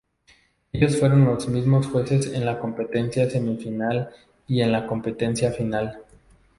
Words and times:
Ellos 0.73 0.97
fueron 0.99 1.25
los 1.25 1.47
mismos 1.47 1.85
jueces 1.85 2.33
en 2.33 2.43
la 2.43 2.57
Competencia 2.59 3.29
Semifinal 3.29 4.09
y 4.47 4.61
en 4.61 4.71
la 4.71 4.87
Competencia 4.87 5.51
Final. 5.51 5.99